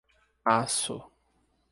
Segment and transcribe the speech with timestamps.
[0.53, 0.97] Assu